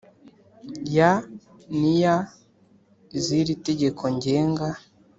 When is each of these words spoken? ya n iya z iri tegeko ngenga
ya 0.95 1.11
n 1.77 1.79
iya 1.93 2.15
z 3.23 3.25
iri 3.39 3.53
tegeko 3.67 4.03
ngenga 4.15 4.67